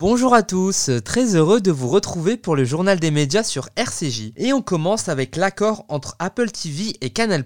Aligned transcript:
Bonjour 0.00 0.32
à 0.32 0.42
tous, 0.42 0.88
très 1.04 1.34
heureux 1.36 1.60
de 1.60 1.70
vous 1.70 1.88
retrouver 1.88 2.38
pour 2.38 2.56
le 2.56 2.64
journal 2.64 2.98
des 2.98 3.10
médias 3.10 3.42
sur 3.42 3.68
RCJ. 3.76 4.32
Et 4.38 4.54
on 4.54 4.62
commence 4.62 5.10
avec 5.10 5.36
l'accord 5.36 5.84
entre 5.90 6.16
Apple 6.18 6.50
TV 6.50 6.96
et 7.02 7.10
Canal+. 7.10 7.44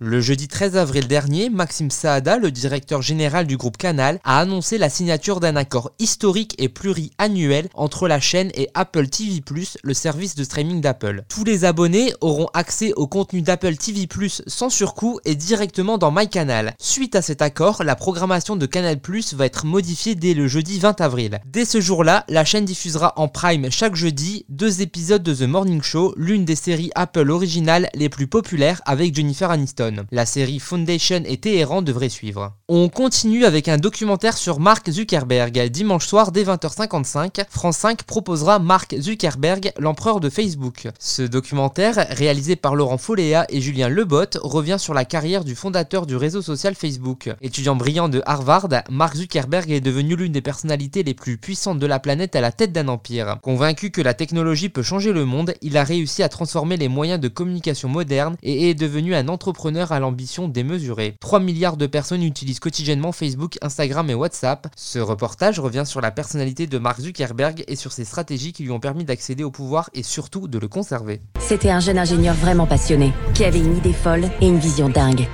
Le 0.00 0.20
jeudi 0.20 0.48
13 0.48 0.76
avril 0.76 1.06
dernier, 1.06 1.48
Maxime 1.48 1.92
Saada, 1.92 2.38
le 2.38 2.50
directeur 2.50 3.02
général 3.02 3.46
du 3.46 3.56
groupe 3.56 3.76
Canal, 3.76 4.18
a 4.24 4.40
annoncé 4.40 4.78
la 4.78 4.90
signature 4.90 5.38
d'un 5.38 5.54
accord 5.54 5.92
historique 6.00 6.56
et 6.58 6.68
pluriannuel 6.68 7.68
entre 7.72 8.08
la 8.08 8.18
chaîne 8.18 8.50
et 8.54 8.68
Apple 8.74 9.06
TV+, 9.06 9.40
le 9.84 9.94
service 9.94 10.34
de 10.34 10.42
streaming 10.42 10.80
d'Apple. 10.80 11.22
Tous 11.28 11.44
les 11.44 11.64
abonnés 11.64 12.14
auront 12.20 12.48
accès 12.52 12.92
au 12.94 13.06
contenu 13.06 13.42
d'Apple 13.42 13.76
TV+, 13.76 14.08
sans 14.48 14.70
surcoût 14.70 15.20
et 15.24 15.36
directement 15.36 15.98
dans 15.98 16.10
MyCanal. 16.10 16.74
Suite 16.80 17.14
à 17.14 17.22
cet 17.22 17.42
accord, 17.42 17.84
la 17.84 17.94
programmation 17.94 18.56
de 18.56 18.66
Canal+, 18.66 18.98
va 19.36 19.46
être 19.46 19.66
modifiée 19.66 20.16
dès 20.16 20.34
le 20.34 20.48
jeudi 20.48 20.80
20 20.80 21.00
avril. 21.00 21.38
Dès 21.46 21.64
ce 21.64 21.80
jour 21.80 21.91
là 22.00 22.24
la 22.28 22.46
chaîne 22.46 22.64
diffusera 22.64 23.12
en 23.16 23.28
prime 23.28 23.70
chaque 23.70 23.94
jeudi 23.94 24.46
deux 24.48 24.80
épisodes 24.80 25.22
de 25.22 25.34
The 25.34 25.42
Morning 25.42 25.82
Show, 25.82 26.14
l'une 26.16 26.46
des 26.46 26.56
séries 26.56 26.90
Apple 26.94 27.30
originales 27.30 27.90
les 27.94 28.08
plus 28.08 28.26
populaires 28.26 28.80
avec 28.86 29.14
Jennifer 29.14 29.50
Aniston. 29.50 30.06
La 30.10 30.24
série 30.24 30.60
Foundation 30.60 31.22
et 31.26 31.36
Téhéran 31.36 31.82
devraient 31.82 32.08
suivre. 32.08 32.54
On 32.68 32.88
continue 32.88 33.44
avec 33.44 33.68
un 33.68 33.76
documentaire 33.76 34.38
sur 34.38 34.60
Mark 34.60 34.90
Zuckerberg. 34.90 35.68
Dimanche 35.68 36.06
soir 36.06 36.32
dès 36.32 36.44
20h55, 36.44 37.44
France 37.50 37.76
5 37.76 38.04
proposera 38.04 38.58
Mark 38.58 38.94
Zuckerberg, 38.98 39.72
l'empereur 39.78 40.20
de 40.20 40.30
Facebook. 40.30 40.88
Ce 40.98 41.20
documentaire, 41.20 42.06
réalisé 42.10 42.56
par 42.56 42.74
Laurent 42.74 42.96
Folléa 42.96 43.44
et 43.50 43.60
Julien 43.60 43.90
Lebot, 43.90 44.38
revient 44.40 44.78
sur 44.78 44.94
la 44.94 45.04
carrière 45.04 45.44
du 45.44 45.54
fondateur 45.54 46.06
du 46.06 46.16
réseau 46.16 46.40
social 46.40 46.74
Facebook. 46.74 47.28
Étudiant 47.42 47.76
brillant 47.76 48.08
de 48.08 48.22
Harvard, 48.24 48.68
Mark 48.88 49.16
Zuckerberg 49.16 49.70
est 49.70 49.80
devenu 49.80 50.16
l'une 50.16 50.32
des 50.32 50.40
personnalités 50.40 51.02
les 51.02 51.14
plus 51.14 51.36
puissantes 51.36 51.81
de 51.82 51.86
la 51.88 51.98
planète 51.98 52.36
à 52.36 52.40
la 52.40 52.52
tête 52.52 52.70
d'un 52.70 52.86
empire. 52.86 53.38
Convaincu 53.42 53.90
que 53.90 54.00
la 54.00 54.14
technologie 54.14 54.68
peut 54.68 54.84
changer 54.84 55.12
le 55.12 55.24
monde, 55.24 55.54
il 55.62 55.76
a 55.76 55.82
réussi 55.82 56.22
à 56.22 56.28
transformer 56.28 56.76
les 56.76 56.86
moyens 56.86 57.18
de 57.18 57.26
communication 57.26 57.88
modernes 57.88 58.36
et 58.44 58.70
est 58.70 58.74
devenu 58.74 59.16
un 59.16 59.26
entrepreneur 59.26 59.90
à 59.90 59.98
l'ambition 59.98 60.46
démesurée. 60.46 61.16
3 61.18 61.40
milliards 61.40 61.76
de 61.76 61.88
personnes 61.88 62.22
utilisent 62.22 62.60
quotidiennement 62.60 63.10
Facebook, 63.10 63.58
Instagram 63.62 64.08
et 64.10 64.14
WhatsApp. 64.14 64.68
Ce 64.76 65.00
reportage 65.00 65.58
revient 65.58 65.82
sur 65.84 66.00
la 66.00 66.12
personnalité 66.12 66.68
de 66.68 66.78
Mark 66.78 67.00
Zuckerberg 67.00 67.64
et 67.66 67.74
sur 67.74 67.90
ses 67.90 68.04
stratégies 68.04 68.52
qui 68.52 68.62
lui 68.62 68.70
ont 68.70 68.78
permis 68.78 69.04
d'accéder 69.04 69.42
au 69.42 69.50
pouvoir 69.50 69.90
et 69.92 70.04
surtout 70.04 70.46
de 70.46 70.60
le 70.60 70.68
conserver. 70.68 71.20
C'était 71.40 71.70
un 71.70 71.80
jeune 71.80 71.98
ingénieur 71.98 72.36
vraiment 72.36 72.66
passionné, 72.66 73.12
qui 73.34 73.44
avait 73.44 73.58
une 73.58 73.76
idée 73.76 73.92
folle 73.92 74.30
et 74.40 74.46
une 74.46 74.60
vision 74.60 74.88
dingue. 74.88 75.26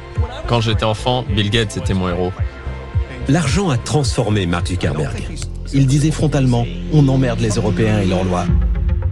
Quand 0.47 0.63
j'étais 0.63 0.85
enfant, 0.85 1.27
Bill 1.29 1.51
Gates 1.51 1.77
était 1.77 1.93
mon 1.93 2.09
héros. 2.09 2.33
L'argent 3.29 3.69
a 3.69 3.77
transformé 3.77 4.47
Mark 4.47 4.69
Zuckerberg. 4.69 5.48
Il 5.73 5.87
disait 5.87 6.11
frontalement 6.11 6.65
On 6.93 7.07
emmerde 7.09 7.41
les 7.41 7.51
Européens 7.51 8.01
et 8.01 8.07
leurs 8.07 8.25
lois. 8.25 8.47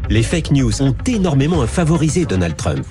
Les 0.08 0.22
fake 0.22 0.52
news 0.52 0.82
ont 0.82 0.94
énormément 1.06 1.66
favorisé 1.66 2.24
Donald 2.24 2.56
Trump. 2.56 2.86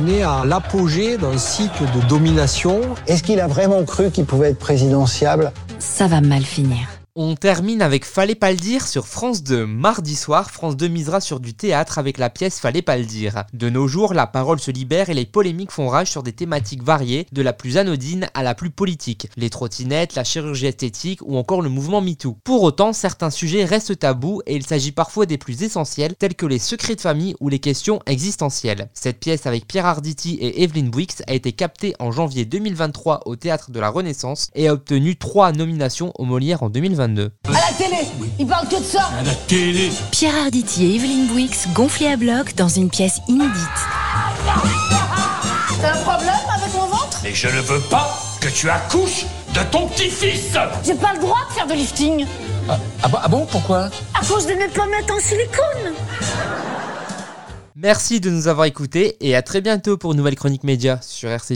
On 0.00 0.06
est 0.08 0.22
à 0.22 0.44
l'apogée 0.44 1.16
d'un 1.16 1.38
cycle 1.38 1.84
de 1.94 2.08
domination. 2.08 2.80
Est-ce 3.06 3.22
qu'il 3.22 3.40
a 3.40 3.46
vraiment 3.46 3.82
cru 3.84 4.10
qu'il 4.10 4.24
pouvait 4.24 4.50
être 4.50 4.58
présidentiable? 4.58 5.52
Ça 5.78 6.06
va 6.06 6.20
mal 6.20 6.42
finir. 6.42 6.93
On 7.16 7.36
termine 7.36 7.80
avec 7.80 8.04
Fallait 8.04 8.34
pas 8.34 8.50
le 8.50 8.56
dire 8.56 8.88
sur 8.88 9.06
France 9.06 9.44
2. 9.44 9.66
Mardi 9.66 10.16
soir, 10.16 10.50
France 10.50 10.76
2 10.76 10.88
misera 10.88 11.20
sur 11.20 11.38
du 11.38 11.54
théâtre 11.54 11.98
avec 11.98 12.18
la 12.18 12.28
pièce 12.28 12.58
Fallait 12.58 12.82
pas 12.82 12.98
le 12.98 13.04
dire. 13.04 13.44
De 13.52 13.70
nos 13.70 13.86
jours, 13.86 14.14
la 14.14 14.26
parole 14.26 14.58
se 14.58 14.72
libère 14.72 15.10
et 15.10 15.14
les 15.14 15.24
polémiques 15.24 15.70
font 15.70 15.86
rage 15.86 16.10
sur 16.10 16.24
des 16.24 16.32
thématiques 16.32 16.82
variées, 16.82 17.28
de 17.30 17.40
la 17.40 17.52
plus 17.52 17.76
anodine 17.76 18.28
à 18.34 18.42
la 18.42 18.56
plus 18.56 18.70
politique. 18.70 19.28
Les 19.36 19.48
trottinettes, 19.48 20.16
la 20.16 20.24
chirurgie 20.24 20.66
esthétique 20.66 21.20
ou 21.22 21.36
encore 21.36 21.62
le 21.62 21.68
mouvement 21.68 22.00
MeToo. 22.00 22.36
Pour 22.42 22.64
autant, 22.64 22.92
certains 22.92 23.30
sujets 23.30 23.64
restent 23.64 24.00
tabous 24.00 24.42
et 24.46 24.56
il 24.56 24.66
s'agit 24.66 24.90
parfois 24.90 25.24
des 25.24 25.38
plus 25.38 25.62
essentiels 25.62 26.16
tels 26.16 26.34
que 26.34 26.46
les 26.46 26.58
secrets 26.58 26.96
de 26.96 27.00
famille 27.00 27.36
ou 27.38 27.48
les 27.48 27.60
questions 27.60 28.00
existentielles. 28.06 28.88
Cette 28.92 29.20
pièce 29.20 29.46
avec 29.46 29.68
Pierre 29.68 29.86
Arditi 29.86 30.34
et 30.40 30.64
Evelyn 30.64 30.88
Bouix 30.88 31.22
a 31.28 31.34
été 31.34 31.52
captée 31.52 31.94
en 32.00 32.10
janvier 32.10 32.44
2023 32.44 33.20
au 33.26 33.36
théâtre 33.36 33.70
de 33.70 33.78
la 33.78 33.90
Renaissance 33.90 34.48
et 34.56 34.66
a 34.66 34.72
obtenu 34.72 35.14
trois 35.14 35.52
nominations 35.52 36.12
au 36.18 36.24
Molière 36.24 36.64
en 36.64 36.70
2022. 37.08 37.30
À 37.48 37.52
la 37.52 37.58
télé 37.76 38.08
Il 38.38 38.46
parle 38.46 38.68
que 38.68 38.76
de 38.78 38.84
ça. 38.84 39.10
À 39.18 39.22
la 39.22 39.34
télé. 39.34 39.90
Pierre 40.10 40.34
Arditi 40.44 40.84
et 40.86 40.94
Evelyn 40.96 41.26
Bouix 41.26 41.50
gonflés 41.74 42.08
à 42.08 42.16
bloc 42.16 42.54
dans 42.56 42.68
une 42.68 42.90
pièce 42.90 43.20
inédite. 43.28 43.52
T'as 45.80 45.92
un 45.92 46.02
problème 46.02 46.34
avec 46.56 46.72
mon 46.74 46.86
ventre? 46.86 47.18
Mais 47.22 47.34
je 47.34 47.48
ne 47.48 47.60
veux 47.60 47.80
pas 47.80 48.18
que 48.40 48.48
tu 48.48 48.68
accouches 48.70 49.26
de 49.54 49.60
ton 49.70 49.86
petit-fils. 49.88 50.56
J'ai 50.84 50.94
pas 50.94 51.12
le 51.14 51.20
droit 51.20 51.40
de 51.48 51.54
faire 51.54 51.66
de 51.66 51.74
lifting. 51.74 52.26
Ah, 52.68 52.78
ah 53.02 53.08
bon, 53.08 53.18
ah 53.22 53.28
bon 53.28 53.46
Pourquoi? 53.46 53.90
À 54.18 54.24
cause 54.26 54.46
de 54.46 54.54
mes 54.54 54.68
pommettes 54.68 55.10
en 55.10 55.20
silicone. 55.20 55.94
Merci 57.76 58.20
de 58.20 58.30
nous 58.30 58.48
avoir 58.48 58.66
écoutés 58.66 59.16
et 59.20 59.34
à 59.36 59.42
très 59.42 59.60
bientôt 59.60 59.98
pour 59.98 60.12
une 60.12 60.18
nouvelle 60.18 60.36
chronique 60.36 60.64
média 60.64 60.98
sur 61.02 61.28
RCJ. 61.28 61.52